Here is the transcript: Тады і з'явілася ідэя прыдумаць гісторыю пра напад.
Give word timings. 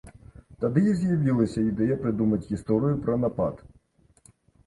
Тады 0.63 0.81
і 0.91 0.93
з'явілася 1.01 1.65
ідэя 1.71 1.97
прыдумаць 2.05 2.41
гісторыю 2.51 2.95
пра 3.05 3.17
напад. 3.27 3.59